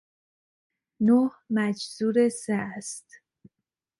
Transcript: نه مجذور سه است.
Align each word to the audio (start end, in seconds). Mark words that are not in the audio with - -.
نه 1.05 1.19
مجذور 1.55 2.15
سه 2.29 2.53
است. 2.53 3.07